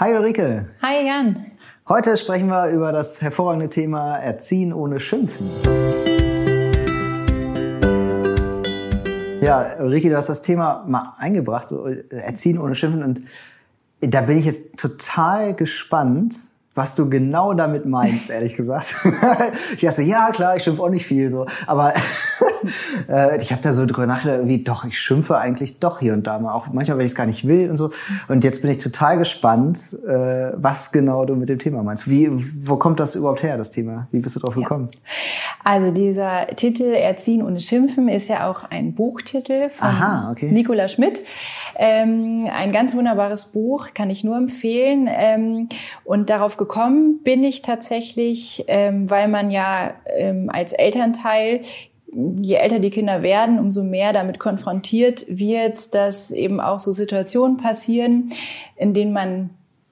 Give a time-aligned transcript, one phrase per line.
[0.00, 0.66] Hi Ulrike.
[0.80, 1.44] Hi Jan.
[1.88, 5.50] Heute sprechen wir über das hervorragende Thema Erziehen ohne Schimpfen.
[9.40, 13.02] Ja, Ulrike, du hast das Thema mal eingebracht, so Erziehen ohne Schimpfen.
[13.02, 13.22] Und
[14.00, 16.36] da bin ich jetzt total gespannt,
[16.76, 18.94] was du genau damit meinst, ehrlich gesagt.
[19.74, 21.92] ich dachte, ja klar, ich schimpfe auch nicht viel so, aber
[23.08, 26.26] äh, ich habe da so drüber nachgedacht, wie doch, ich schimpfe eigentlich doch hier und
[26.26, 27.90] da mal, auch manchmal, wenn ich es gar nicht will und so.
[28.28, 32.08] Und jetzt bin ich total gespannt, äh, was genau du mit dem Thema meinst.
[32.08, 34.08] Wie, wo kommt das überhaupt her, das Thema?
[34.10, 34.88] Wie bist du drauf gekommen?
[34.92, 34.98] Ja.
[35.64, 40.50] Also dieser Titel Erziehen ohne Schimpfen ist ja auch ein Buchtitel von Aha, okay.
[40.50, 41.20] Nicola Schmidt.
[41.76, 45.08] Ähm, ein ganz wunderbares Buch, kann ich nur empfehlen.
[45.10, 45.68] Ähm,
[46.04, 51.60] und darauf gekommen bin ich tatsächlich, ähm, weil man ja ähm, als Elternteil
[52.12, 57.56] je älter die Kinder werden, umso mehr damit konfrontiert wird, dass eben auch so Situationen
[57.56, 58.32] passieren,
[58.76, 59.50] in denen man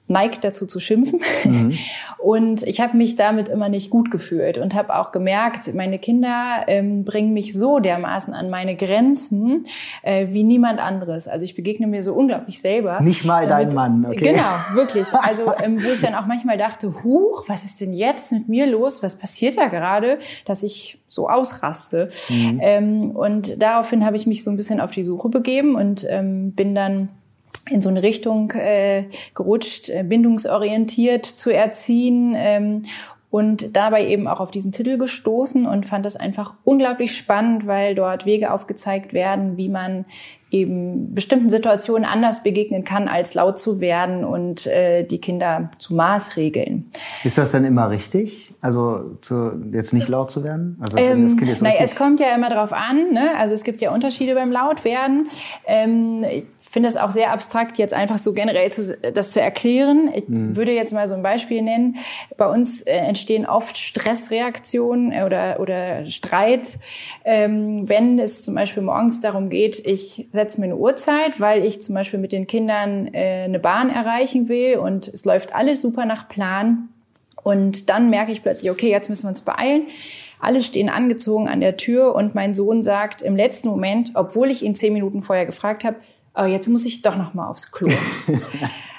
[0.09, 1.20] neigt dazu zu schimpfen.
[1.45, 1.78] Mhm.
[2.19, 6.64] Und ich habe mich damit immer nicht gut gefühlt und habe auch gemerkt, meine Kinder
[6.67, 9.67] ähm, bringen mich so dermaßen an meine Grenzen
[10.03, 11.28] äh, wie niemand anderes.
[11.28, 13.00] Also ich begegne mir so unglaublich selber.
[13.00, 14.33] Nicht mal dein Mann, okay.
[14.33, 14.42] Genau,
[14.75, 15.06] wirklich.
[15.27, 18.67] Also ähm, wo ich dann auch manchmal dachte, huch, was ist denn jetzt mit mir
[18.67, 19.02] los?
[19.02, 22.08] Was passiert da gerade, dass ich so ausraste?
[22.28, 22.61] Mhm.
[22.62, 26.52] Ähm, und daraufhin habe ich mich so ein bisschen auf die Suche begeben und ähm,
[26.52, 27.08] bin dann
[27.70, 32.83] in so eine Richtung äh, gerutscht, äh, bindungsorientiert zu erziehen ähm,
[33.31, 37.95] und dabei eben auch auf diesen Titel gestoßen und fand das einfach unglaublich spannend, weil
[37.95, 40.06] dort Wege aufgezeigt werden, wie man
[40.50, 45.94] eben bestimmten Situationen anders begegnen kann, als laut zu werden und äh, die Kinder zu
[45.94, 46.89] maßregeln.
[47.25, 48.55] Ist das dann immer richtig?
[48.61, 50.77] Also zu, jetzt nicht laut zu werden?
[50.80, 53.12] Also ähm, das kind jetzt naja, es kommt ja immer darauf an.
[53.12, 53.30] Ne?
[53.36, 55.27] Also es gibt ja Unterschiede beim Lautwerden.
[55.67, 60.11] Ähm, ich finde es auch sehr abstrakt, jetzt einfach so generell zu, das zu erklären.
[60.14, 60.56] Ich hm.
[60.56, 61.97] würde jetzt mal so ein Beispiel nennen.
[62.36, 66.78] Bei uns äh, entstehen oft Stressreaktionen oder, oder Streit,
[67.24, 71.83] ähm, wenn es zum Beispiel morgens darum geht, ich setze mir eine Uhrzeit, weil ich
[71.83, 76.07] zum Beispiel mit den Kindern äh, eine Bahn erreichen will und es läuft alles super
[76.07, 76.89] nach Plan.
[77.42, 79.86] Und dann merke ich plötzlich, okay, jetzt müssen wir uns beeilen.
[80.39, 84.63] Alle stehen angezogen an der Tür und mein Sohn sagt im letzten Moment, obwohl ich
[84.63, 85.96] ihn zehn Minuten vorher gefragt habe,
[86.36, 87.91] oh, jetzt muss ich doch noch mal aufs Klo.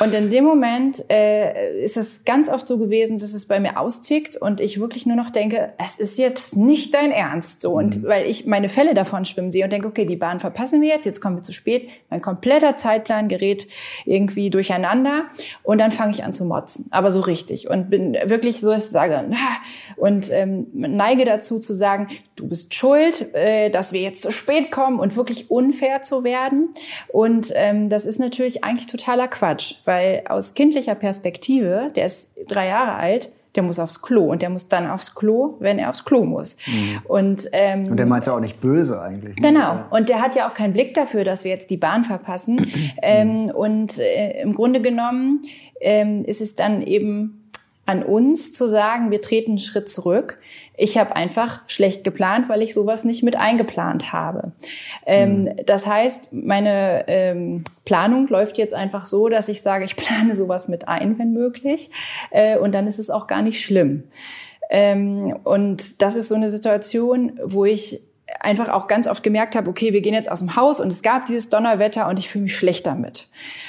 [0.00, 3.78] Und in dem Moment äh, ist es ganz oft so gewesen, dass es bei mir
[3.78, 7.72] austickt und ich wirklich nur noch denke, es ist jetzt nicht dein Ernst so.
[7.72, 8.06] Und mhm.
[8.06, 11.04] weil ich meine Fälle davon schwimmen sehe und denke, okay, die Bahn verpassen wir jetzt,
[11.04, 11.88] jetzt kommen wir zu spät.
[12.10, 13.66] Mein kompletter Zeitplan gerät
[14.04, 15.26] irgendwie durcheinander
[15.62, 18.86] und dann fange ich an zu motzen, aber so richtig und bin wirklich so, dass
[18.86, 19.24] ich sage
[19.96, 24.70] und ähm, neige dazu zu sagen, du bist schuld, äh, dass wir jetzt zu spät
[24.70, 26.70] kommen und wirklich unfair zu werden.
[27.08, 32.68] Und ähm, das ist natürlich eigentlich totaler Quatsch, weil aus kindlicher Perspektive, der ist drei
[32.68, 36.04] Jahre alt, der muss aufs Klo und der muss dann aufs Klo, wenn er aufs
[36.04, 36.56] Klo muss.
[36.66, 37.00] Mhm.
[37.04, 39.36] Und, ähm, und der meint ja auch nicht böse eigentlich.
[39.36, 39.48] Ne?
[39.48, 39.84] Genau.
[39.90, 42.70] Und der hat ja auch keinen Blick dafür, dass wir jetzt die Bahn verpassen.
[43.02, 45.40] ähm, und äh, im Grunde genommen
[45.80, 47.48] ähm, ist es dann eben
[47.86, 50.38] an uns zu sagen, wir treten einen Schritt zurück.
[50.80, 54.52] Ich habe einfach schlecht geplant, weil ich sowas nicht mit eingeplant habe.
[55.04, 55.50] Ähm, mhm.
[55.66, 60.68] Das heißt, meine ähm, Planung läuft jetzt einfach so, dass ich sage, ich plane sowas
[60.68, 61.90] mit ein, wenn möglich.
[62.30, 64.04] Äh, und dann ist es auch gar nicht schlimm.
[64.70, 68.00] Ähm, und das ist so eine Situation, wo ich
[68.38, 71.02] einfach auch ganz oft gemerkt habe, okay, wir gehen jetzt aus dem Haus und es
[71.02, 73.28] gab dieses Donnerwetter und ich fühle mich schlecht damit.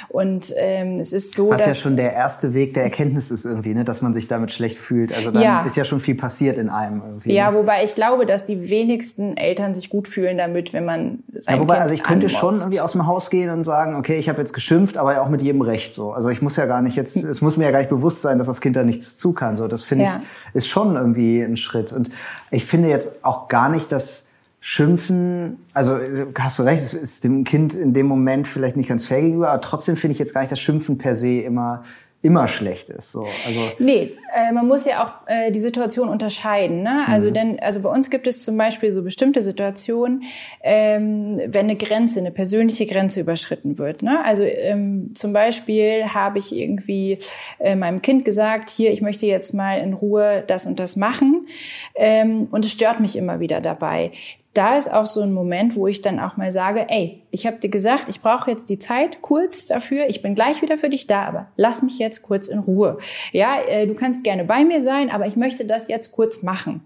[0.10, 3.46] Und ähm, es ist so, Was dass ja schon der erste Weg der Erkenntnis ist
[3.46, 5.16] irgendwie, ne, dass man sich damit schlecht fühlt.
[5.16, 5.64] Also dann ja.
[5.64, 7.34] ist ja schon viel passiert in einem irgendwie.
[7.34, 11.56] Ja, wobei ich glaube, dass die wenigsten Eltern sich gut fühlen damit, wenn man sein
[11.56, 12.40] ja, wobei, kind also ich könnte anmotzt.
[12.40, 15.30] schon irgendwie aus dem Haus gehen und sagen, okay, ich habe jetzt geschimpft, aber auch
[15.30, 16.12] mit jedem Recht so.
[16.12, 18.38] Also ich muss ja gar nicht jetzt, es muss mir ja gar nicht bewusst sein,
[18.38, 19.56] dass das Kind da nichts zu kann.
[19.56, 20.22] So, das finde ja.
[20.50, 21.94] ich ist schon irgendwie ein Schritt.
[21.94, 22.12] Und
[22.52, 24.28] ich finde jetzt auch gar nicht, dass
[24.64, 25.98] Schimpfen, also
[26.38, 29.50] hast du recht, es ist dem Kind in dem Moment vielleicht nicht ganz fair gegenüber,
[29.50, 31.84] aber trotzdem finde ich jetzt gar nicht, dass Schimpfen per se immer
[32.24, 33.12] immer schlecht ist.
[33.12, 33.26] So.
[33.48, 36.84] Also nee, äh, man muss ja auch äh, die Situation unterscheiden.
[36.84, 37.04] Ne?
[37.08, 37.34] Also mhm.
[37.34, 40.24] denn, also bei uns gibt es zum Beispiel so bestimmte Situationen,
[40.62, 44.04] ähm, wenn eine Grenze, eine persönliche Grenze überschritten wird.
[44.04, 44.24] Ne?
[44.24, 47.18] Also ähm, zum Beispiel habe ich irgendwie
[47.58, 51.48] äh, meinem Kind gesagt, hier, ich möchte jetzt mal in Ruhe das und das machen,
[51.96, 54.12] ähm, und es stört mich immer wieder dabei
[54.54, 57.58] da ist auch so ein Moment, wo ich dann auch mal sage, ey, ich habe
[57.58, 61.08] dir gesagt, ich brauche jetzt die Zeit kurz dafür, ich bin gleich wieder für dich
[61.08, 62.98] da, aber lass mich jetzt kurz in Ruhe.
[63.32, 66.82] Ja, äh, du kannst gerne bei mir sein, aber ich möchte das jetzt kurz machen.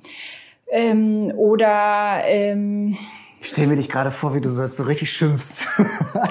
[0.69, 2.97] Ähm, oder ähm,
[3.41, 5.67] Ich stelle mir dich gerade vor, wie du so, so richtig schimpfst.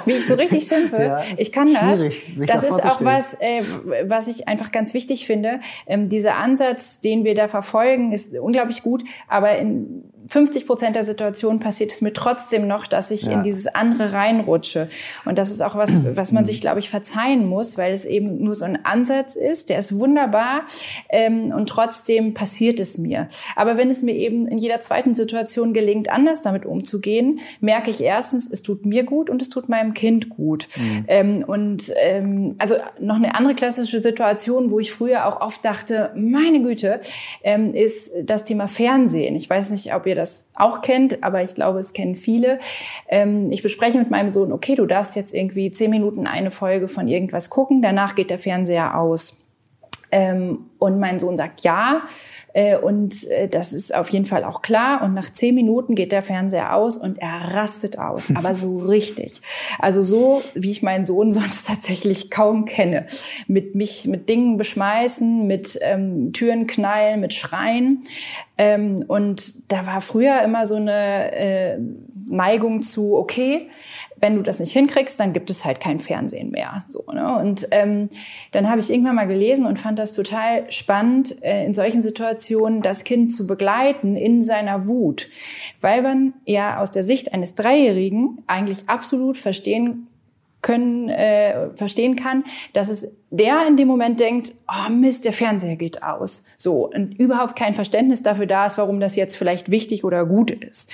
[0.05, 1.03] Wie ich so richtig schimpfe?
[1.03, 2.01] Ja, ich kann das.
[2.47, 3.63] Das ist auch was, äh,
[4.05, 5.61] was ich einfach ganz wichtig finde.
[5.87, 11.05] Ähm, dieser Ansatz, den wir da verfolgen, ist unglaublich gut, aber in 50 Prozent der
[11.05, 13.33] Situationen passiert es mir trotzdem noch, dass ich ja.
[13.33, 14.89] in dieses andere reinrutsche.
[15.25, 18.43] Und das ist auch was, was man sich, glaube ich, verzeihen muss, weil es eben
[18.43, 20.63] nur so ein Ansatz ist, der ist wunderbar
[21.09, 23.29] ähm, und trotzdem passiert es mir.
[23.57, 28.03] Aber wenn es mir eben in jeder zweiten Situation gelingt, anders damit umzugehen, merke ich
[28.03, 30.69] erstens, es tut mir gut und es tut meinem Kind gut.
[30.77, 31.05] Mhm.
[31.09, 36.11] Ähm, und ähm, also noch eine andere klassische Situation, wo ich früher auch oft dachte,
[36.17, 37.01] meine Güte,
[37.43, 39.37] ähm, ist das Thema Fernsehen.
[39.37, 42.59] Ich weiß nicht, ob ihr ihr das auch kennt, aber ich glaube, es kennen viele.
[43.09, 46.89] Ähm, ich bespreche mit meinem Sohn, okay, du darfst jetzt irgendwie zehn Minuten eine Folge
[46.89, 49.44] von irgendwas gucken, danach geht der Fernseher aus.
[50.15, 52.03] Ähm, und mein Sohn sagt ja.
[52.53, 55.03] Äh, und äh, das ist auf jeden Fall auch klar.
[55.03, 58.29] Und nach zehn Minuten geht der Fernseher aus und er rastet aus.
[58.33, 59.41] Aber so richtig.
[59.81, 63.07] Also so, wie ich meinen Sohn sonst tatsächlich kaum kenne.
[63.49, 68.05] Mit mich, mit Dingen beschmeißen, mit ähm, Türen knallen, mit Schreien.
[68.57, 71.79] Ähm, und da war früher immer so eine äh,
[72.29, 73.69] Neigung zu, okay,
[74.25, 76.83] wenn du das nicht hinkriegst, dann gibt es halt kein Fernsehen mehr.
[76.89, 77.37] So, ne?
[77.39, 78.09] Und ähm,
[78.53, 82.81] dann habe ich irgendwann mal gelesen und fand das total spannend, äh, in solchen Situationen
[82.81, 85.29] das Kind zu begleiten in seiner Wut,
[85.83, 90.07] weil man ja aus der Sicht eines Dreijährigen eigentlich absolut verstehen
[90.65, 95.77] können äh, verstehen kann, dass es der in dem Moment denkt, oh Mist, der Fernseher
[95.77, 96.45] geht aus.
[96.57, 100.51] So und überhaupt kein Verständnis dafür da ist, warum das jetzt vielleicht wichtig oder gut
[100.51, 100.91] ist.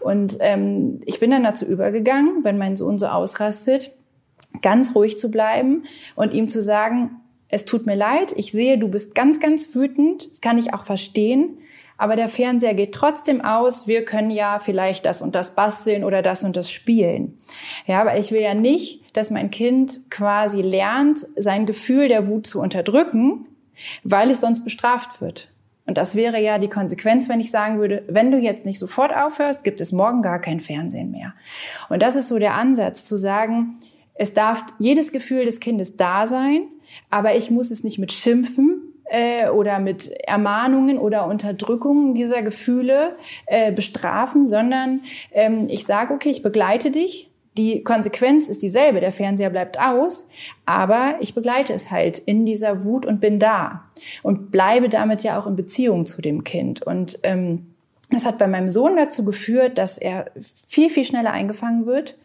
[0.00, 3.92] Und ähm, ich bin dann dazu übergegangen, wenn mein Sohn so ausrastet,
[4.60, 5.84] ganz ruhig zu bleiben
[6.16, 10.30] und ihm zu sagen, es tut mir leid, ich sehe, du bist ganz, ganz wütend,
[10.30, 11.58] das kann ich auch verstehen,
[12.02, 13.86] aber der Fernseher geht trotzdem aus.
[13.86, 17.38] Wir können ja vielleicht das und das basteln oder das und das spielen.
[17.86, 22.44] Ja, weil ich will ja nicht, dass mein Kind quasi lernt, sein Gefühl der Wut
[22.44, 23.46] zu unterdrücken,
[24.02, 25.52] weil es sonst bestraft wird.
[25.86, 29.14] Und das wäre ja die Konsequenz, wenn ich sagen würde, wenn du jetzt nicht sofort
[29.14, 31.34] aufhörst, gibt es morgen gar kein Fernsehen mehr.
[31.88, 33.78] Und das ist so der Ansatz, zu sagen,
[34.14, 36.66] es darf jedes Gefühl des Kindes da sein,
[37.10, 43.16] aber ich muss es nicht mit Schimpfen äh, oder mit Ermahnungen oder Unterdrückungen dieser Gefühle
[43.46, 45.00] äh, bestrafen, sondern
[45.32, 47.28] ähm, ich sage, okay, ich begleite dich.
[47.58, 50.30] Die Konsequenz ist dieselbe, der Fernseher bleibt aus,
[50.64, 53.84] aber ich begleite es halt in dieser Wut und bin da
[54.22, 56.82] und bleibe damit ja auch in Beziehung zu dem Kind.
[56.82, 57.71] Und ähm,
[58.12, 60.30] das hat bei meinem Sohn dazu geführt, dass er
[60.66, 62.16] viel, viel schneller eingefangen wird,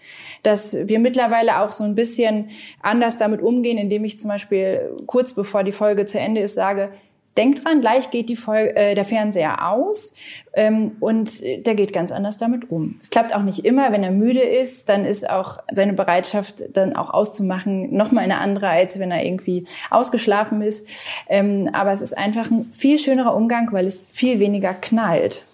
[0.44, 2.50] dass wir mittlerweile auch so ein bisschen
[2.82, 6.92] anders damit umgehen, indem ich zum Beispiel kurz bevor die Folge zu Ende ist sage,
[7.38, 10.16] denk dran, gleich geht die Folge, äh, der Fernseher aus
[10.54, 13.00] ähm, und der geht ganz anders damit um.
[13.02, 16.96] Es klappt auch nicht immer, wenn er müde ist, dann ist auch seine Bereitschaft, dann
[16.96, 20.90] auch auszumachen, nochmal eine andere, als wenn er irgendwie ausgeschlafen ist.
[21.30, 25.46] Ähm, aber es ist einfach ein viel schönerer Umgang, weil es viel weniger knallt.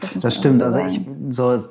[0.00, 0.56] Das, das stimmt.
[0.56, 1.64] So also ich so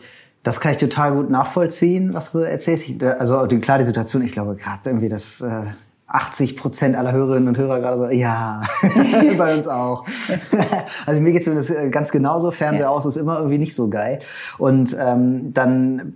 [0.44, 3.04] das kann ich total gut nachvollziehen, was du erzählst.
[3.04, 5.66] Also klar, die Situation, ich glaube gerade irgendwie das äh,
[6.10, 8.64] 80 Prozent aller Hörerinnen und Hörer gerade so, ja,
[9.38, 10.06] bei uns auch.
[11.06, 12.52] also mir geht es äh, ganz genauso.
[12.52, 12.90] Fernseher ja.
[12.90, 14.20] aus ist immer irgendwie nicht so geil.
[14.58, 16.14] Und ähm, dann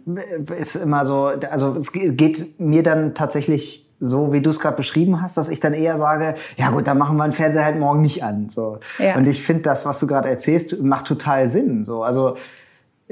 [0.58, 5.22] ist immer so, also es geht mir dann tatsächlich so wie du es gerade beschrieben
[5.22, 8.02] hast, dass ich dann eher sage, ja gut, dann machen wir den Fernseher halt morgen
[8.02, 8.50] nicht an.
[8.50, 8.80] So.
[9.00, 9.16] Ja.
[9.16, 11.86] Und ich finde das, was du gerade erzählst, macht total Sinn.
[11.86, 12.04] So.
[12.04, 12.36] Also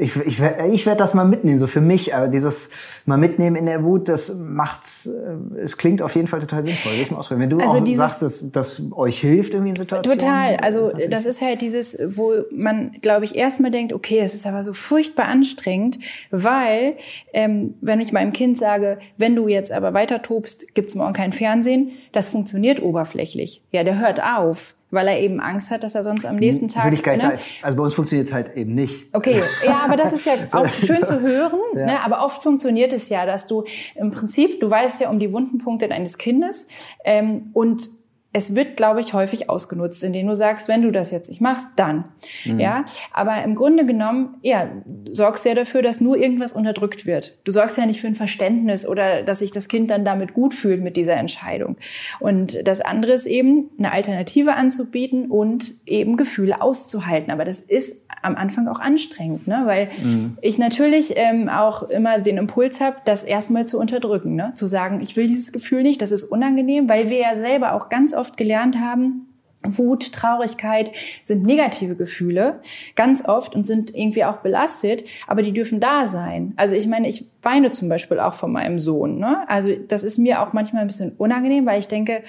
[0.01, 2.15] ich, ich, ich werde das mal mitnehmen, so für mich.
[2.15, 2.69] Aber dieses
[3.05, 6.93] mal mitnehmen in der Wut, das macht, äh, es klingt auf jeden Fall total sinnvoll.
[6.93, 7.51] Will ich mal ausprobieren.
[7.51, 10.17] Wenn du also auch dieses, sagst, dass das euch hilft irgendwie in Situationen.
[10.17, 10.57] Total.
[10.57, 14.47] Also das, das ist halt dieses, wo man, glaube ich, erstmal denkt, okay, es ist
[14.47, 15.99] aber so furchtbar anstrengend,
[16.31, 16.95] weil
[17.33, 21.31] ähm, wenn ich meinem Kind sage, wenn du jetzt aber weiter tobst, gibt's morgen kein
[21.31, 23.63] Fernsehen, das funktioniert oberflächlich.
[23.71, 26.83] Ja, der hört auf weil er eben Angst hat, dass er sonst am nächsten Tag.
[26.83, 27.37] Würde ich gar nicht ne?
[27.37, 27.49] sagen.
[27.61, 29.07] Also bei uns funktioniert es halt eben nicht.
[29.13, 31.59] Okay, ja, aber das ist ja auch schön zu hören.
[31.75, 31.85] Ja.
[31.85, 32.03] Ne?
[32.03, 33.63] Aber oft funktioniert es ja, dass du
[33.95, 36.67] im Prinzip, du weißt ja um die wunden Punkte deines Kindes
[37.05, 37.89] ähm, und
[38.33, 41.67] es wird, glaube ich, häufig ausgenutzt, indem du sagst, wenn du das jetzt nicht machst,
[41.75, 42.05] dann.
[42.45, 42.59] Mhm.
[42.59, 44.69] Ja, aber im Grunde genommen, ja,
[45.09, 47.37] sorgst ja dafür, dass nur irgendwas unterdrückt wird.
[47.43, 50.53] Du sorgst ja nicht für ein Verständnis oder dass sich das Kind dann damit gut
[50.53, 51.75] fühlt mit dieser Entscheidung.
[52.19, 57.31] Und das andere ist eben, eine Alternative anzubieten und eben Gefühle auszuhalten.
[57.31, 59.63] Aber das ist am Anfang auch anstrengend, ne?
[59.65, 60.37] weil mhm.
[60.41, 64.53] ich natürlich ähm, auch immer den Impuls habe, das erstmal zu unterdrücken, ne?
[64.55, 67.89] zu sagen, ich will dieses Gefühl nicht, das ist unangenehm, weil wir ja selber auch
[67.89, 69.27] ganz oft gelernt haben,
[69.63, 72.61] Wut, Traurigkeit sind negative Gefühle,
[72.95, 76.53] ganz oft und sind irgendwie auch belastet, aber die dürfen da sein.
[76.55, 79.19] Also ich meine, ich weine zum Beispiel auch von meinem Sohn.
[79.19, 79.47] Ne?
[79.47, 82.23] Also das ist mir auch manchmal ein bisschen unangenehm, weil ich denke,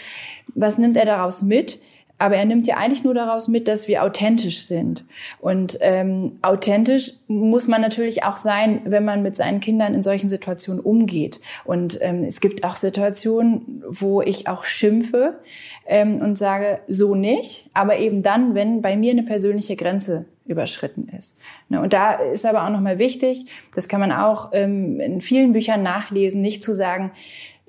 [0.55, 1.81] was nimmt er daraus mit?
[2.23, 5.05] Aber er nimmt ja eigentlich nur daraus mit, dass wir authentisch sind.
[5.41, 10.29] Und ähm, authentisch muss man natürlich auch sein, wenn man mit seinen Kindern in solchen
[10.29, 11.41] Situationen umgeht.
[11.65, 15.41] Und ähm, es gibt auch Situationen, wo ich auch schimpfe
[15.85, 17.69] ähm, und sage, so nicht.
[17.75, 21.39] Aber eben dann, wenn bei mir eine persönliche Grenze überschritten ist.
[21.71, 25.55] Ne, und da ist aber auch nochmal wichtig, das kann man auch ähm, in vielen
[25.55, 27.11] Büchern nachlesen, nicht zu sagen,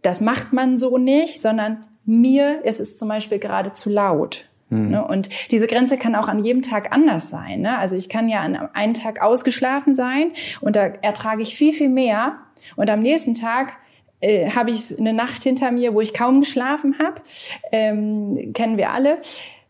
[0.04, 4.50] das macht man so nicht, sondern mir ist es zum Beispiel gerade zu laut.
[4.70, 4.96] Mhm.
[4.96, 7.62] Und diese Grenze kann auch an jedem Tag anders sein.
[7.62, 7.78] Ne?
[7.78, 10.32] Also ich kann ja an einem Tag ausgeschlafen sein
[10.62, 12.38] und da ertrage ich viel, viel mehr.
[12.76, 13.74] Und am nächsten Tag
[14.20, 17.22] äh, habe ich eine Nacht hinter mir, wo ich kaum geschlafen habe.
[17.72, 19.20] Ähm, kennen wir alle.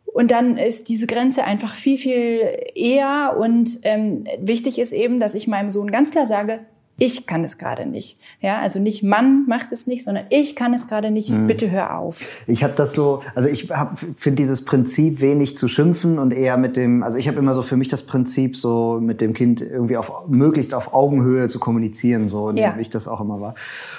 [0.05, 3.35] Und dann ist diese Grenze einfach viel, viel eher.
[3.39, 6.59] Und ähm, wichtig ist eben, dass ich meinem Sohn ganz klar sage,
[6.97, 8.19] ich kann es gerade nicht.
[8.39, 11.31] Ja, also nicht Mann macht es nicht, sondern ich kann es gerade nicht.
[11.31, 11.47] Mhm.
[11.47, 12.21] Bitte hör auf.
[12.45, 13.67] Ich habe das so, also ich
[14.15, 17.63] finde dieses Prinzip wenig zu schimpfen und eher mit dem, also ich habe immer so
[17.63, 22.29] für mich das Prinzip so mit dem Kind irgendwie auf möglichst auf Augenhöhe zu kommunizieren,
[22.29, 22.77] so ja.
[22.77, 23.55] wie ich das auch immer war.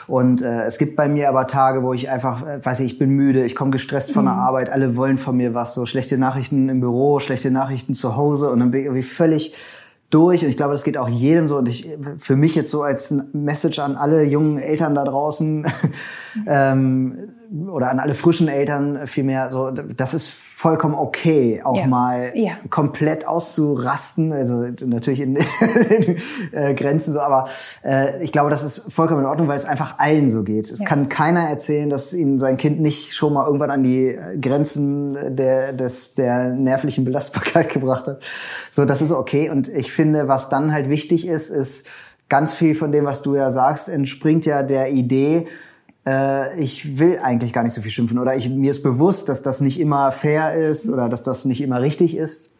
[0.06, 2.98] Und äh, es gibt bei mir aber Tage, wo ich einfach, äh, weiß ich, ich
[2.98, 4.28] bin müde, ich komme gestresst von mhm.
[4.28, 8.16] der Arbeit, alle wollen von mir was, so schlechte Nachrichten im Büro, schlechte Nachrichten zu
[8.16, 9.52] Hause und dann bin ich irgendwie völlig
[10.14, 10.42] durch.
[10.42, 11.58] Und ich glaube, das geht auch jedem so.
[11.58, 15.66] Und ich, für mich jetzt so als Message an alle jungen Eltern da draußen
[16.46, 17.18] ähm,
[17.68, 20.28] oder an alle frischen Eltern vielmehr, so, das ist
[20.64, 21.86] vollkommen okay, auch ja.
[21.86, 22.52] mal ja.
[22.70, 24.32] komplett auszurasten.
[24.32, 25.36] Also natürlich in,
[25.90, 26.16] in
[26.52, 27.48] äh, Grenzen so, aber
[27.84, 30.70] äh, ich glaube, das ist vollkommen in Ordnung, weil es einfach allen so geht.
[30.70, 30.86] Es ja.
[30.86, 35.74] kann keiner erzählen, dass ihn sein Kind nicht schon mal irgendwann an die Grenzen der,
[35.74, 38.22] des, der nervlichen Belastbarkeit gebracht hat.
[38.70, 39.50] So, das ist okay.
[39.50, 41.88] Und ich finde, was dann halt wichtig ist, ist
[42.30, 45.46] ganz viel von dem, was du ja sagst, entspringt ja der Idee,
[46.06, 49.42] äh, ich will eigentlich gar nicht so viel schimpfen oder ich, mir ist bewusst, dass
[49.42, 52.50] das nicht immer fair ist oder dass das nicht immer richtig ist.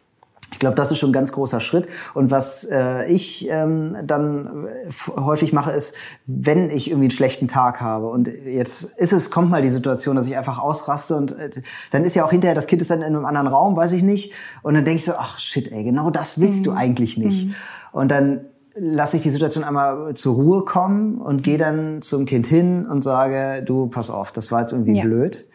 [0.51, 1.87] Ich glaube, das ist schon ein ganz großer Schritt.
[2.13, 4.67] Und was äh, ich ähm, dann
[5.17, 5.95] häufig mache, ist,
[6.27, 10.15] wenn ich irgendwie einen schlechten Tag habe und jetzt ist es, kommt mal die Situation,
[10.15, 11.49] dass ich einfach ausraste und äh,
[11.91, 14.03] dann ist ja auch hinterher, das Kind ist dann in einem anderen Raum, weiß ich
[14.03, 14.33] nicht.
[14.61, 16.63] Und dann denke ich so, ach shit, ey, genau das willst mhm.
[16.63, 17.47] du eigentlich nicht.
[17.47, 17.55] Mhm.
[17.91, 22.45] Und dann lasse ich die Situation einmal zur Ruhe kommen und gehe dann zum Kind
[22.45, 25.03] hin und sage, du, pass auf, das war jetzt irgendwie ja.
[25.03, 25.47] blöd.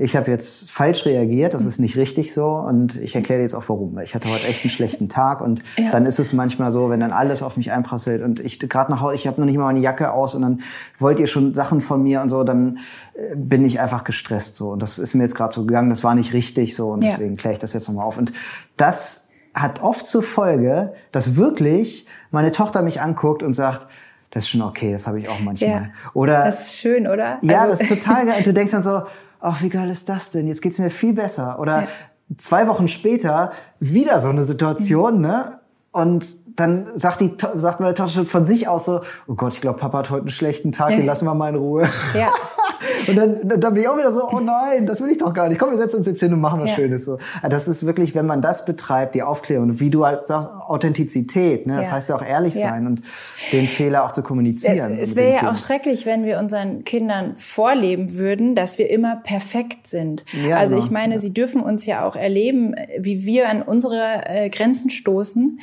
[0.00, 3.64] Ich habe jetzt falsch reagiert, das ist nicht richtig so und ich erkläre jetzt auch
[3.68, 3.98] warum.
[3.98, 5.90] Ich hatte heute echt einen schlechten Tag und ja.
[5.90, 9.00] dann ist es manchmal so, wenn dann alles auf mich einprasselt und ich gerade nach
[9.00, 10.60] Hause, ich habe noch nicht mal meine Jacke aus und dann
[11.00, 12.78] wollt ihr schon Sachen von mir und so, dann
[13.14, 16.04] äh, bin ich einfach gestresst so und das ist mir jetzt gerade so gegangen, das
[16.04, 18.32] war nicht richtig so und deswegen kläre ich das jetzt nochmal auf und
[18.76, 19.27] das
[19.60, 23.86] hat oft zur Folge, dass wirklich meine Tochter mich anguckt und sagt,
[24.30, 25.70] das ist schon okay, das habe ich auch manchmal.
[25.70, 27.38] Ja, oder das ist schön, oder?
[27.42, 28.34] Ja, also, das ist total geil.
[28.38, 29.02] Und du denkst dann so,
[29.40, 30.46] ach, wie geil ist das denn?
[30.46, 31.58] Jetzt geht's mir viel besser.
[31.58, 31.86] Oder ja.
[32.36, 35.22] zwei Wochen später wieder so eine Situation, mhm.
[35.22, 35.58] ne?
[35.90, 39.60] Und dann sagt die sagt meine Tochter schon von sich aus so, oh Gott, ich
[39.62, 41.88] glaube, Papa hat heute einen schlechten Tag, den lassen wir mal in Ruhe.
[42.14, 42.30] Ja.
[43.06, 45.48] Und dann, dann bin ich auch wieder so, oh nein, das will ich doch gar
[45.48, 45.58] nicht.
[45.58, 46.76] Komm, wir setzen uns jetzt hin und machen was ja.
[46.76, 47.04] Schönes.
[47.04, 47.18] So.
[47.48, 51.76] Das ist wirklich, wenn man das betreibt, die Aufklärung, wie du halt sagst, Authentizität, ne?
[51.76, 51.92] das ja.
[51.94, 52.68] heißt ja auch ehrlich ja.
[52.68, 53.02] sein und
[53.52, 54.98] den Fehler auch zu kommunizieren.
[54.98, 59.16] Es, es wäre ja auch schrecklich, wenn wir unseren Kindern vorleben würden, dass wir immer
[59.16, 60.24] perfekt sind.
[60.46, 60.84] Ja, also genau.
[60.84, 65.60] ich meine, sie dürfen uns ja auch erleben, wie wir an unsere äh, Grenzen stoßen.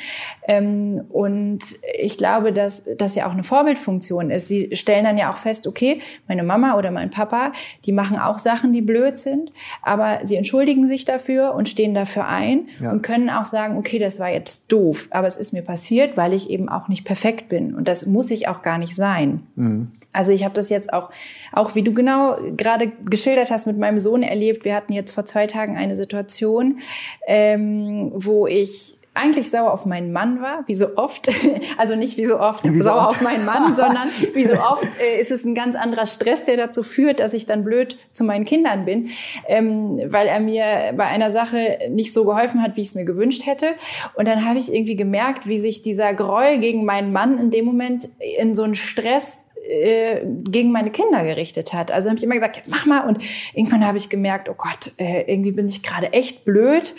[0.48, 1.60] Ähm, und
[2.00, 4.48] ich glaube, dass das ja auch eine Vorbildfunktion ist.
[4.48, 7.52] Sie stellen dann ja auch fest, okay, meine Mama oder mein Papa,
[7.86, 12.28] die machen auch Sachen, die blöd sind, aber sie entschuldigen sich dafür und stehen dafür
[12.28, 16.18] ein und können auch sagen, okay, das war jetzt doof, aber es ist mir passiert,
[16.18, 19.44] weil ich eben auch nicht perfekt bin und das muss ich auch gar nicht sein.
[19.56, 19.92] Mhm.
[20.14, 21.10] Also ich habe das jetzt auch,
[21.52, 24.66] auch wie du genau gerade geschildert hast, mit meinem Sohn erlebt.
[24.66, 26.80] Wir hatten jetzt vor zwei Tagen eine Situation,
[27.28, 31.30] ähm, wo ich eigentlich sauer auf meinen Mann war, wie so oft,
[31.78, 33.10] also nicht wie so oft wie sauer oft.
[33.10, 36.58] auf meinen Mann, sondern wie so oft äh, ist es ein ganz anderer Stress, der
[36.58, 39.10] dazu führt, dass ich dann blöd zu meinen Kindern bin,
[39.48, 43.06] ähm, weil er mir bei einer Sache nicht so geholfen hat, wie ich es mir
[43.06, 43.76] gewünscht hätte.
[44.16, 47.64] Und dann habe ich irgendwie gemerkt, wie sich dieser Groll gegen meinen Mann in dem
[47.64, 51.90] Moment in so einen Stress äh, gegen meine Kinder gerichtet hat.
[51.90, 53.08] Also habe ich immer gesagt, jetzt mach mal.
[53.08, 56.94] Und irgendwann habe ich gemerkt, oh Gott, äh, irgendwie bin ich gerade echt blöd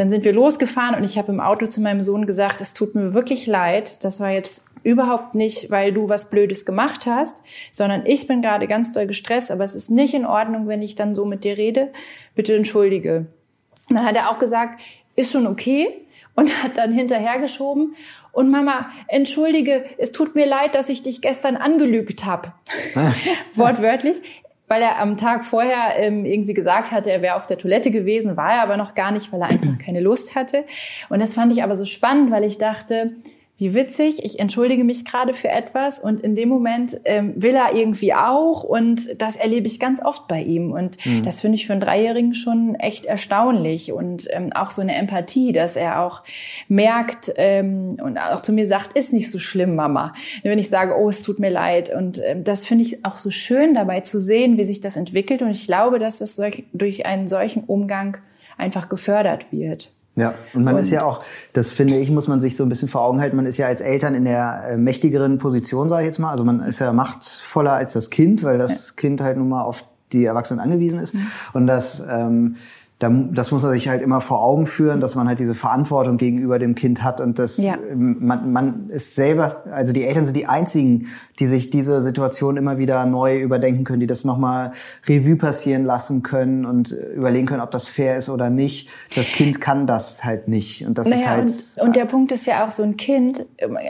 [0.00, 2.94] dann sind wir losgefahren und ich habe im Auto zu meinem Sohn gesagt, es tut
[2.94, 4.02] mir wirklich leid.
[4.02, 8.66] Das war jetzt überhaupt nicht, weil du was Blödes gemacht hast, sondern ich bin gerade
[8.66, 11.58] ganz doll gestresst, aber es ist nicht in Ordnung, wenn ich dann so mit dir
[11.58, 11.92] rede.
[12.34, 13.26] Bitte entschuldige.
[13.90, 14.80] Und dann hat er auch gesagt,
[15.16, 15.88] ist schon okay
[16.34, 17.94] und hat dann hinterhergeschoben.
[18.32, 22.54] Und Mama, entschuldige, es tut mir leid, dass ich dich gestern angelügt habe.
[23.54, 24.22] Wortwörtlich.
[24.70, 28.36] Weil er am Tag vorher ähm, irgendwie gesagt hatte, er wäre auf der Toilette gewesen,
[28.36, 30.64] war er aber noch gar nicht, weil er einfach keine Lust hatte.
[31.08, 33.16] Und das fand ich aber so spannend, weil ich dachte,
[33.60, 37.74] wie witzig, ich entschuldige mich gerade für etwas und in dem Moment ähm, will er
[37.74, 41.26] irgendwie auch und das erlebe ich ganz oft bei ihm und mhm.
[41.26, 45.52] das finde ich für einen Dreijährigen schon echt erstaunlich und ähm, auch so eine Empathie,
[45.52, 46.22] dass er auch
[46.68, 50.14] merkt ähm, und auch zu mir sagt, ist nicht so schlimm, Mama.
[50.42, 53.30] Wenn ich sage, oh, es tut mir leid und ähm, das finde ich auch so
[53.30, 56.40] schön dabei zu sehen, wie sich das entwickelt und ich glaube, dass das
[56.72, 58.16] durch einen solchen Umgang
[58.56, 59.92] einfach gefördert wird.
[60.16, 62.68] Ja, und man und ist ja auch, das finde ich, muss man sich so ein
[62.68, 66.02] bisschen vor Augen halten, man ist ja als Eltern in der äh, mächtigeren Position, sage
[66.02, 66.30] ich jetzt mal.
[66.30, 68.94] Also man ist ja machtvoller als das Kind, weil das ja.
[68.96, 71.14] Kind halt nun mal auf die Erwachsenen angewiesen ist.
[71.14, 71.26] Mhm.
[71.52, 72.56] Und das ähm,
[73.00, 76.58] das muss man sich halt immer vor Augen führen, dass man halt diese Verantwortung gegenüber
[76.58, 77.78] dem Kind hat und das ja.
[77.94, 81.06] man, man ist selber, also die Eltern sind die einzigen,
[81.38, 84.72] die sich diese Situation immer wieder neu überdenken können, die das nochmal
[85.08, 88.90] Revue passieren lassen können und überlegen können, ob das fair ist oder nicht.
[89.16, 91.80] Das Kind kann das halt nicht und das naja, ist halt.
[91.80, 93.46] Und, und der Punkt ist ja auch so ein Kind,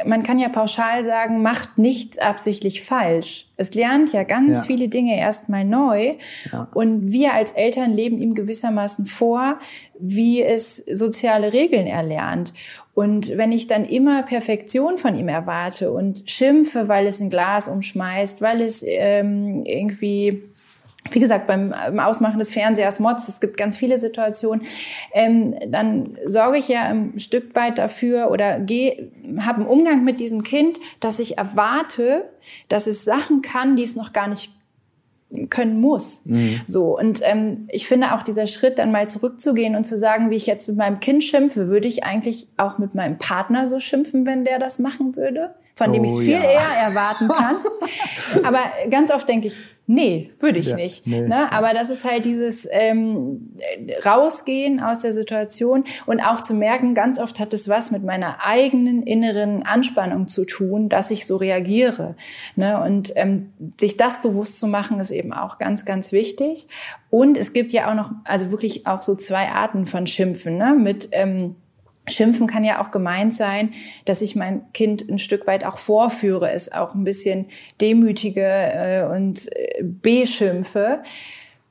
[0.06, 3.48] man kann ja pauschal sagen, macht nichts absichtlich falsch.
[3.56, 4.64] Es lernt ja ganz ja.
[4.64, 6.14] viele Dinge erstmal neu.
[6.50, 6.68] Ja.
[6.72, 9.58] Und wir als Eltern leben ihm gewissermaßen vor,
[9.98, 12.52] wie es soziale Regeln erlernt.
[12.94, 17.68] Und wenn ich dann immer Perfektion von ihm erwarte und schimpfe, weil es ein Glas
[17.68, 20.42] umschmeißt, weil es ähm, irgendwie
[21.10, 24.66] wie gesagt, beim Ausmachen des Fernsehers Mods, es gibt ganz viele Situationen,
[25.12, 28.60] ähm, dann sorge ich ja ein Stück weit dafür oder
[29.38, 32.30] habe einen Umgang mit diesem Kind, dass ich erwarte,
[32.68, 34.52] dass es Sachen kann, die es noch gar nicht
[35.48, 36.22] können muss.
[36.24, 36.60] Mhm.
[36.66, 40.36] So und ähm, ich finde auch dieser Schritt, dann mal zurückzugehen und zu sagen, wie
[40.36, 44.26] ich jetzt mit meinem Kind schimpfe, würde ich eigentlich auch mit meinem Partner so schimpfen,
[44.26, 46.42] wenn der das machen würde, von oh, dem ich viel ja.
[46.42, 47.56] eher erwarten kann.
[48.44, 48.60] Aber
[48.90, 49.58] ganz oft denke ich,
[49.92, 51.04] Nee, würde ich ja, nicht.
[51.08, 51.22] Nee.
[51.22, 51.50] Ne?
[51.50, 53.56] Aber das ist halt dieses ähm,
[54.06, 58.36] Rausgehen aus der Situation und auch zu merken, ganz oft hat es was mit meiner
[58.46, 62.14] eigenen inneren Anspannung zu tun, dass ich so reagiere.
[62.54, 62.80] Ne?
[62.80, 66.68] Und ähm, sich das bewusst zu machen, ist eben auch ganz, ganz wichtig.
[67.08, 70.56] Und es gibt ja auch noch, also wirklich auch so zwei Arten von Schimpfen.
[70.56, 70.76] Ne?
[70.78, 71.56] Mit ähm,
[72.10, 73.70] Schimpfen kann ja auch gemeint sein,
[74.04, 77.46] dass ich mein Kind ein Stück weit auch vorführe, es auch ein bisschen
[77.80, 81.02] demütige äh, und äh, beschimpfe.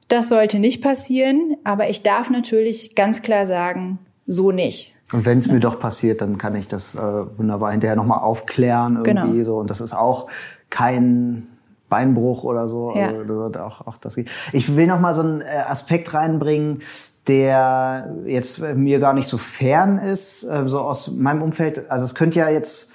[0.07, 4.99] Das sollte nicht passieren, aber ich darf natürlich ganz klar sagen, so nicht.
[5.11, 8.95] Und wenn es mir doch passiert, dann kann ich das äh, wunderbar hinterher nochmal aufklären
[8.97, 9.45] irgendwie genau.
[9.45, 9.57] so.
[9.57, 10.27] Und das ist auch
[10.69, 11.47] kein
[11.89, 12.93] Beinbruch oder so.
[12.95, 13.07] Ja.
[13.09, 14.17] Also, auch, auch das.
[14.53, 16.83] Ich will noch mal so einen äh, Aspekt reinbringen,
[17.27, 21.89] der jetzt mir gar nicht so fern ist, äh, so aus meinem Umfeld.
[21.89, 22.91] Also es könnte ja jetzt,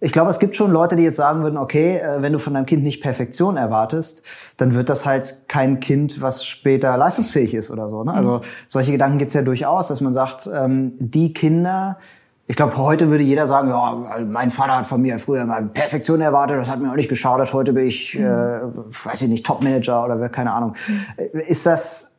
[0.00, 2.54] ich glaube, es gibt schon Leute, die jetzt sagen würden, okay, äh, wenn du von
[2.54, 4.24] deinem Kind nicht Perfektion erwartest,
[4.56, 8.02] dann wird das halt kein Kind, was später leistungsfähig ist oder so.
[8.02, 8.12] Ne?
[8.12, 8.42] Also mhm.
[8.66, 11.98] solche Gedanken gibt's ja durchaus, dass man sagt, ähm, die Kinder,
[12.46, 16.20] ich glaube, heute würde jeder sagen, ja, mein Vater hat von mir früher mal Perfektion
[16.20, 18.24] erwartet, das hat mir auch nicht geschadet, heute bin ich, mhm.
[18.24, 18.60] äh,
[19.04, 20.74] weiß ich nicht, Topmanager oder keine Ahnung.
[20.88, 21.38] Mhm.
[21.38, 22.09] Ist das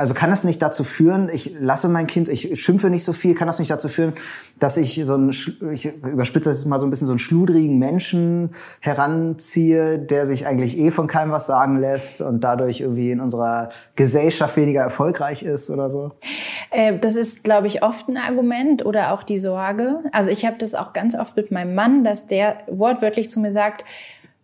[0.00, 3.34] also kann das nicht dazu führen, ich lasse mein Kind, ich schimpfe nicht so viel,
[3.34, 4.14] kann das nicht dazu führen,
[4.58, 5.28] dass ich so ein,
[5.72, 10.78] ich überspitze das mal so ein bisschen, so einen schludrigen Menschen heranziehe, der sich eigentlich
[10.78, 15.68] eh von keinem was sagen lässt und dadurch irgendwie in unserer Gesellschaft weniger erfolgreich ist
[15.68, 16.12] oder so?
[16.70, 19.98] Äh, das ist, glaube ich, oft ein Argument oder auch die Sorge.
[20.12, 23.52] Also ich habe das auch ganz oft mit meinem Mann, dass der wortwörtlich zu mir
[23.52, 23.84] sagt,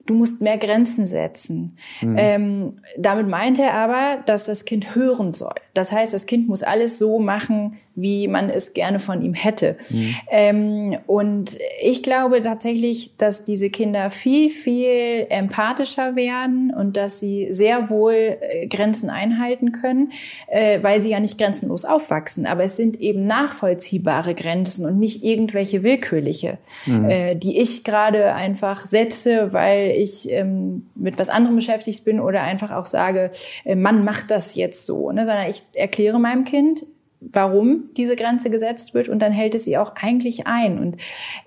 [0.06, 1.76] du musst mehr Grenzen setzen.
[2.00, 2.16] Mhm.
[2.18, 5.54] Ähm, damit meint er aber, dass das Kind hören soll.
[5.74, 9.76] Das heißt, das Kind muss alles so machen, wie man es gerne von ihm hätte.
[9.88, 10.14] Mhm.
[10.30, 17.48] Ähm, und ich glaube tatsächlich, dass diese Kinder viel, viel empathischer werden und dass sie
[17.50, 20.12] sehr wohl äh, Grenzen einhalten können,
[20.48, 22.44] äh, weil sie ja nicht grenzenlos aufwachsen.
[22.44, 27.08] Aber es sind eben nachvollziehbare Grenzen und nicht irgendwelche willkürliche, mhm.
[27.08, 32.42] äh, die ich gerade einfach setze, weil ich ähm, mit was anderem beschäftigt bin oder
[32.42, 33.30] einfach auch sage,
[33.64, 35.24] äh, Mann macht das jetzt so, ne?
[35.24, 36.84] sondern ich erkläre meinem Kind,
[37.32, 40.78] warum diese Grenze gesetzt wird und dann hält es sie auch eigentlich ein.
[40.78, 40.96] Und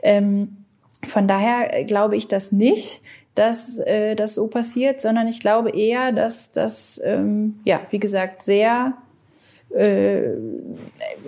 [0.04, 0.58] ähm,
[1.04, 3.02] von daher glaube ich das nicht,
[3.36, 8.42] dass äh, das so passiert, sondern ich glaube eher, dass das, ähm, ja, wie gesagt,
[8.42, 8.94] sehr
[9.70, 10.34] äh,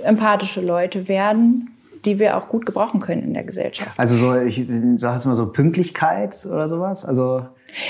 [0.04, 1.70] empathische Leute werden,
[2.06, 3.98] die wir auch gut gebrauchen können in der Gesellschaft.
[3.98, 7.06] Also so, ich sage jetzt mal so Pünktlichkeit oder sowas.
[7.06, 7.46] Also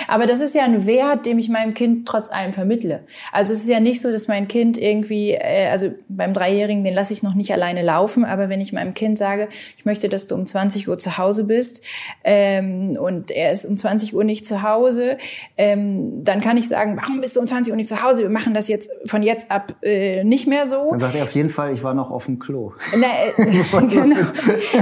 [0.08, 3.04] Aber das ist ja ein Wert, den ich meinem Kind trotz allem vermittle.
[3.32, 6.94] Also es ist ja nicht so, dass mein Kind irgendwie, äh, also beim Dreijährigen, den
[6.94, 10.28] lasse ich noch nicht alleine laufen, aber wenn ich meinem Kind sage, ich möchte, dass
[10.28, 11.84] du um 20 Uhr zu Hause bist
[12.24, 15.18] ähm, und er ist um 20 Uhr nicht zu Hause,
[15.58, 18.24] ähm, dann kann ich sagen, warum bist du um 20 Uhr nicht zu Hause?
[18.24, 20.90] Wir machen das jetzt von jetzt ab äh, nicht mehr so.
[20.92, 22.74] Dann sagt er auf jeden Fall, ich war noch auf dem Klo.
[22.98, 23.52] Na, äh,
[23.88, 24.16] genau.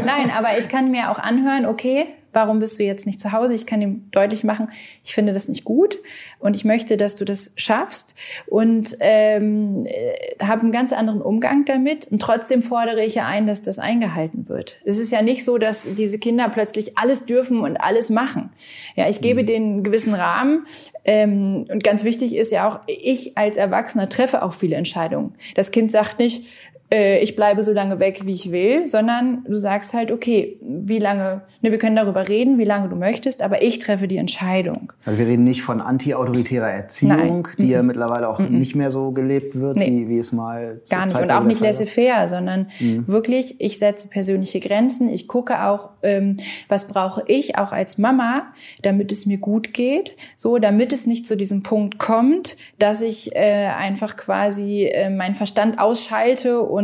[0.05, 3.53] Nein, aber ich kann mir auch anhören, okay, warum bist du jetzt nicht zu Hause?
[3.53, 4.69] Ich kann ihm deutlich machen,
[5.03, 5.97] ich finde das nicht gut
[6.39, 8.15] und ich möchte, dass du das schaffst
[8.47, 13.47] und ähm, äh, habe einen ganz anderen Umgang damit und trotzdem fordere ich ja ein,
[13.47, 14.81] dass das eingehalten wird.
[14.85, 18.51] Es ist ja nicht so, dass diese Kinder plötzlich alles dürfen und alles machen.
[18.95, 19.47] Ja, ich gebe mhm.
[19.47, 20.65] denen einen gewissen Rahmen
[21.05, 25.33] ähm, und ganz wichtig ist ja auch, ich als Erwachsener treffe auch viele Entscheidungen.
[25.55, 26.45] Das Kind sagt nicht,
[26.91, 30.99] äh, ich bleibe so lange weg, wie ich will, sondern du sagst halt, okay, wie
[30.99, 34.91] lange, ne, wir können darüber reden, wie lange du möchtest, aber ich treffe die Entscheidung.
[35.05, 37.55] Also wir reden nicht von anti-autoritärer Erziehung, Nein.
[37.57, 37.69] die mhm.
[37.69, 38.57] ja mittlerweile auch mhm.
[38.57, 39.87] nicht mehr so gelebt wird, nee.
[39.87, 43.07] wie, wie es mal Gar nicht und auch nicht laissez-faire, sondern mhm.
[43.07, 48.47] wirklich, ich setze persönliche Grenzen, ich gucke auch, ähm, was brauche ich auch als Mama,
[48.81, 53.35] damit es mir gut geht, so, damit es nicht zu diesem Punkt kommt, dass ich
[53.35, 56.78] äh, einfach quasi äh, meinen Verstand ausschalte und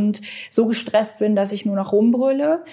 [0.50, 2.64] so gestresst bin, dass ich nur noch rumbrülle.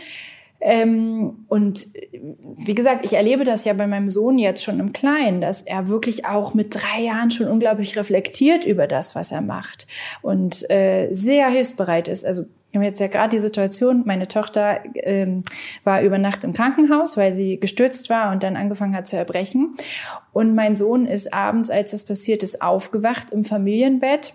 [0.64, 5.40] Ähm, und wie gesagt, ich erlebe das ja bei meinem Sohn jetzt schon im Kleinen,
[5.40, 9.88] dass er wirklich auch mit drei Jahren schon unglaublich reflektiert über das, was er macht
[10.22, 12.24] und äh, sehr hilfsbereit ist.
[12.24, 15.42] Also wir haben jetzt ja gerade die Situation, meine Tochter ähm,
[15.84, 19.74] war über Nacht im Krankenhaus, weil sie gestürzt war und dann angefangen hat zu erbrechen.
[20.32, 24.32] Und mein Sohn ist abends, als das passiert ist, aufgewacht im Familienbett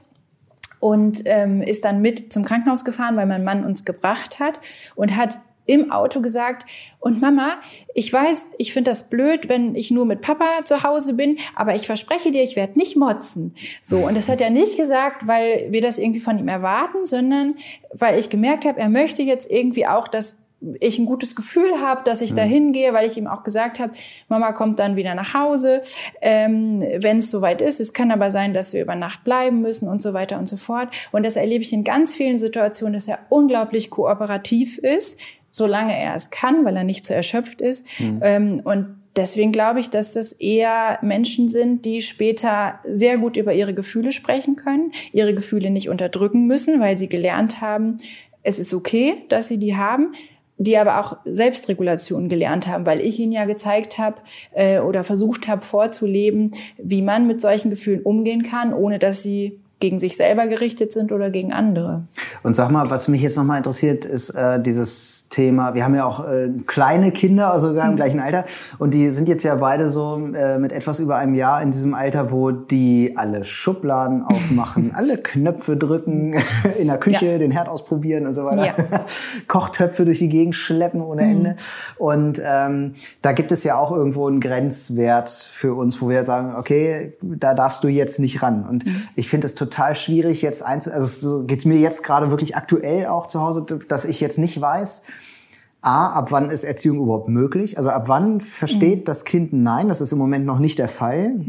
[0.80, 4.60] und ähm, ist dann mit zum Krankenhaus gefahren, weil mein Mann uns gebracht hat
[4.96, 5.38] und hat
[5.68, 6.66] im Auto gesagt,
[7.00, 7.58] und Mama,
[7.94, 11.76] ich weiß, ich finde das blöd, wenn ich nur mit Papa zu Hause bin, aber
[11.76, 13.54] ich verspreche dir, ich werde nicht motzen.
[13.84, 17.58] So, und das hat er nicht gesagt, weil wir das irgendwie von ihm erwarten, sondern
[17.94, 20.47] weil ich gemerkt habe, er möchte jetzt irgendwie auch, dass
[20.80, 22.50] ich ein gutes Gefühl habe, dass ich da mhm.
[22.50, 23.93] hingehe, weil ich ihm auch gesagt habe,
[24.28, 25.82] Mama kommt dann wieder nach Hause,
[26.22, 27.80] ähm, wenn es soweit ist.
[27.80, 30.58] Es kann aber sein, dass wir über Nacht bleiben müssen und so weiter und so
[30.58, 30.89] fort.
[31.12, 35.20] Und das erlebe ich in ganz vielen Situationen, dass er unglaublich kooperativ ist,
[35.52, 37.88] solange er es kann, weil er nicht zu erschöpft ist.
[38.00, 38.20] Mhm.
[38.24, 43.54] Ähm, und deswegen glaube ich, dass das eher Menschen sind, die später sehr gut über
[43.54, 47.98] ihre Gefühle sprechen können, ihre Gefühle nicht unterdrücken müssen, weil sie gelernt haben,
[48.41, 50.13] es ist okay, dass sie die haben
[50.58, 54.17] die aber auch Selbstregulation gelernt haben, weil ich ihnen ja gezeigt habe
[54.54, 59.60] äh, oder versucht habe vorzuleben, wie man mit solchen Gefühlen umgehen kann, ohne dass sie
[59.80, 62.08] gegen sich selber gerichtet sind oder gegen andere.
[62.41, 65.74] Und sag mal, was mich jetzt nochmal interessiert, ist äh, dieses Thema.
[65.74, 67.96] Wir haben ja auch äh, kleine Kinder, also sogar im mhm.
[67.98, 68.46] gleichen Alter.
[68.80, 71.94] Und die sind jetzt ja beide so äh, mit etwas über einem Jahr in diesem
[71.94, 76.36] Alter, wo die alle Schubladen aufmachen, alle Knöpfe drücken,
[76.80, 77.38] in der Küche ja.
[77.38, 78.66] den Herd ausprobieren und so weiter.
[78.66, 78.74] Ja.
[79.48, 81.32] Kochtöpfe durch die Gegend schleppen ohne mhm.
[81.32, 81.56] Ende.
[81.98, 86.56] Und ähm, da gibt es ja auch irgendwo einen Grenzwert für uns, wo wir sagen,
[86.58, 88.66] okay, da darfst du jetzt nicht ran.
[88.68, 89.04] Und mhm.
[89.16, 90.92] ich finde es total schwierig, jetzt einzu...
[90.92, 94.60] Also so geht's mir jetzt gerade wirklich aktuell auch zu Hause, dass ich jetzt nicht
[94.60, 95.04] weiß,
[95.88, 97.78] A, ab wann ist Erziehung überhaupt möglich?
[97.78, 99.04] Also ab wann versteht mhm.
[99.06, 99.88] das Kind Nein?
[99.88, 101.39] Das ist im Moment noch nicht der Fall.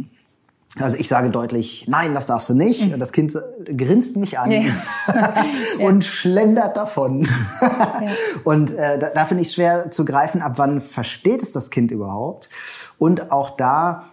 [0.79, 2.92] Also ich sage deutlich, nein, das darfst du nicht.
[2.92, 3.01] Mhm.
[3.01, 3.37] Das Kind
[3.77, 4.61] grinst mich an ja.
[5.81, 6.09] und ja.
[6.11, 7.27] schlendert davon.
[7.61, 8.05] ja.
[8.44, 11.90] Und äh, da, da finde ich schwer zu greifen, ab wann versteht es das Kind
[11.90, 12.48] überhaupt.
[12.96, 14.05] Und auch da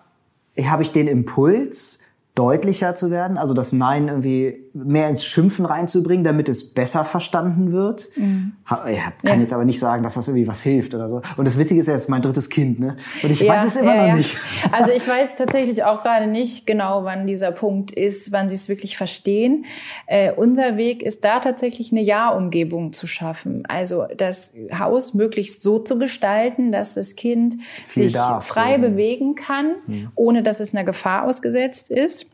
[0.59, 1.99] habe ich den Impuls,
[2.35, 7.71] deutlicher zu werden, also das Nein irgendwie mehr ins Schimpfen reinzubringen, damit es besser verstanden
[7.71, 8.09] wird.
[8.17, 8.57] Mhm.
[8.65, 8.89] Ich kann
[9.23, 9.35] ja.
[9.35, 11.21] jetzt aber nicht sagen, dass das irgendwie was hilft oder so.
[11.37, 12.97] Und das Witzige ist, er ist mein drittes Kind, ne?
[13.23, 14.35] Und ich ja, weiß es immer ja, noch nicht.
[14.69, 18.67] Also ich weiß tatsächlich auch gerade nicht genau, wann dieser Punkt ist, wann sie es
[18.67, 19.63] wirklich verstehen.
[20.05, 23.63] Äh, unser Weg ist da tatsächlich eine Ja-Umgebung zu schaffen.
[23.67, 28.81] Also das Haus möglichst so zu gestalten, dass das Kind Viel sich darf, frei so.
[28.81, 30.09] bewegen kann, mhm.
[30.15, 32.24] ohne dass es einer Gefahr ausgesetzt ist.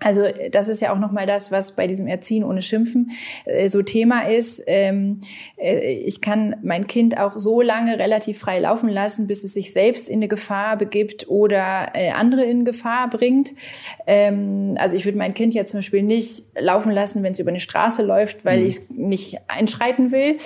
[0.00, 3.10] Also das ist ja auch nochmal das, was bei diesem Erziehen ohne Schimpfen
[3.46, 4.62] äh, so Thema ist.
[4.68, 5.20] Ähm,
[5.56, 9.72] äh, ich kann mein Kind auch so lange relativ frei laufen lassen, bis es sich
[9.72, 13.52] selbst in eine Gefahr begibt oder äh, andere in Gefahr bringt.
[14.06, 17.50] Ähm, also ich würde mein Kind jetzt zum Beispiel nicht laufen lassen, wenn es über
[17.50, 18.66] eine Straße läuft, weil mhm.
[18.66, 20.36] ich nicht einschreiten will.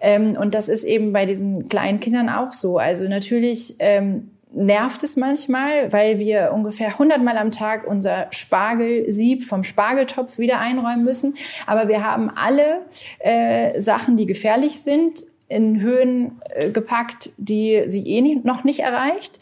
[0.00, 2.78] Ähm, und das ist eben bei diesen kleinen Kindern auch so.
[2.78, 9.44] Also natürlich ähm, nervt es manchmal, weil wir ungefähr 100 Mal am Tag unser Spargelsieb
[9.44, 11.34] vom Spargeltopf wieder einräumen müssen.
[11.66, 12.82] Aber wir haben alle
[13.18, 18.80] äh, Sachen, die gefährlich sind, in Höhen äh, gepackt, die sie eh nicht, noch nicht
[18.80, 19.38] erreicht.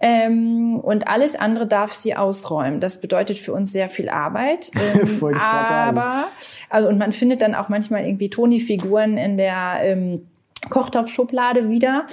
[0.00, 2.80] Ähm, und alles andere darf sie ausräumen.
[2.80, 4.70] Das bedeutet für uns sehr viel Arbeit.
[5.02, 6.28] Ähm, aber,
[6.68, 10.26] also, und man findet dann auch manchmal irgendwie Toni-Figuren in der ähm,
[10.68, 12.06] Kochtopfschublade wieder.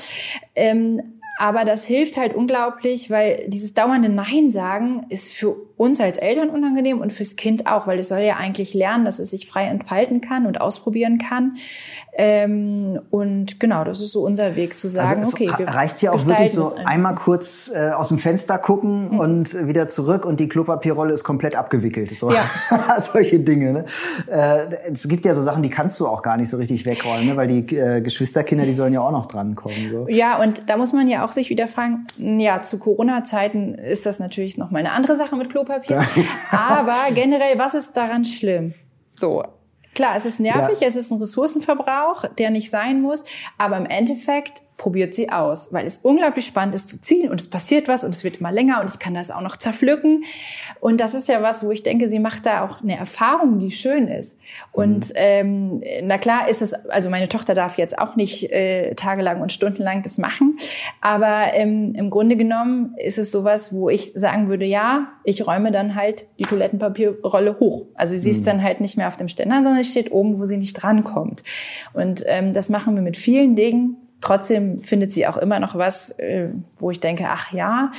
[0.56, 6.18] Ähm, aber das hilft halt unglaublich, weil dieses dauernde Nein sagen ist für uns als
[6.18, 9.48] Eltern unangenehm und fürs Kind auch, weil es soll ja eigentlich lernen, dass es sich
[9.48, 11.56] frei entfalten kann und ausprobieren kann.
[12.12, 16.12] Ähm, und genau, das ist so unser Weg zu sagen, also okay, wir reicht ja
[16.12, 19.20] auch wirklich so einmal kurz äh, aus dem Fenster gucken mhm.
[19.20, 22.14] und wieder zurück und die Klopapierrolle ist komplett abgewickelt.
[22.18, 22.30] So.
[22.30, 22.44] Ja.
[23.00, 23.72] Solche Dinge.
[23.72, 23.86] Ne?
[24.30, 27.28] Äh, es gibt ja so Sachen, die kannst du auch gar nicht so richtig wegräumen,
[27.28, 27.38] ne?
[27.38, 29.90] weil die äh, Geschwisterkinder, die sollen ja auch noch drankommen.
[29.90, 30.10] So.
[30.10, 34.20] Ja, und da muss man ja auch sich wieder fragen, ja, zu Corona-Zeiten ist das
[34.20, 35.69] natürlich noch mal eine andere Sache mit Klopapier.
[36.52, 38.74] Aber generell, was ist daran schlimm?
[39.16, 39.44] So,
[39.96, 40.88] Klar, es ist nervig, ja.
[40.88, 43.26] es ist ein Ressourcenverbrauch, der nicht sein muss,
[43.58, 47.50] aber im Endeffekt probiert sie aus, weil es unglaublich spannend ist zu ziehen und es
[47.50, 50.24] passiert was und es wird immer länger und ich kann das auch noch zerpflücken.
[50.80, 53.72] Und das ist ja was, wo ich denke, sie macht da auch eine Erfahrung, die
[53.72, 54.40] schön ist.
[54.72, 55.16] Und mhm.
[55.16, 59.52] ähm, na klar ist es, also meine Tochter darf jetzt auch nicht äh, tagelang und
[59.52, 60.58] stundenlang das machen,
[61.02, 65.74] aber ähm, im Grunde genommen ist es sowas, wo ich sagen würde, ja, ich räume
[65.74, 67.86] dann halt die Toilettenpapierrolle hoch.
[67.96, 68.46] Also sie ist mhm.
[68.46, 71.44] dann halt nicht mehr auf dem Ständer, sondern es steht oben, wo sie nicht drankommt.
[71.94, 76.12] Und ähm, das machen wir mit vielen Dingen Trotzdem findet sie auch immer noch was,
[76.20, 77.92] äh, wo ich denke, ach ja.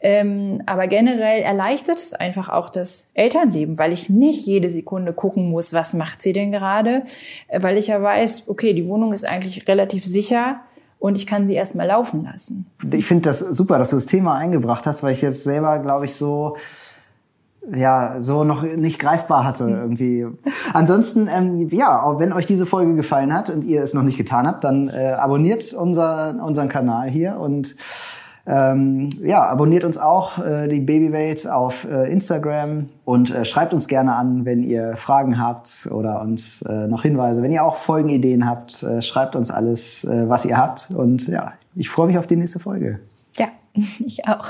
[0.00, 5.50] Ähm, aber generell erleichtert es einfach auch das Elternleben, weil ich nicht jede Sekunde gucken
[5.50, 7.04] muss, was macht sie denn gerade,
[7.46, 10.60] äh, weil ich ja weiß, okay, die Wohnung ist eigentlich relativ sicher
[10.98, 12.66] und ich kann sie erstmal laufen lassen.
[12.92, 16.06] Ich finde das super, dass du das Thema eingebracht hast, weil ich jetzt selber, glaube
[16.06, 16.56] ich, so
[17.74, 20.26] ja, so noch nicht greifbar hatte irgendwie.
[20.72, 24.46] Ansonsten, ähm, ja, wenn euch diese Folge gefallen hat und ihr es noch nicht getan
[24.46, 27.76] habt, dann äh, abonniert unser, unseren Kanal hier und
[28.48, 33.88] ähm, ja, abonniert uns auch, äh, die Babywelt, auf äh, Instagram und äh, schreibt uns
[33.88, 37.42] gerne an, wenn ihr Fragen habt oder uns äh, noch Hinweise.
[37.42, 40.90] Wenn ihr auch Folgenideen habt, äh, schreibt uns alles, äh, was ihr habt.
[40.90, 43.00] Und ja, ich freue mich auf die nächste Folge.
[43.36, 44.48] Ja, ich auch.